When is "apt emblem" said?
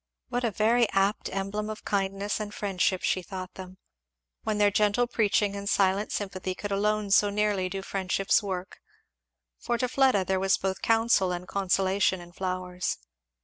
0.93-1.69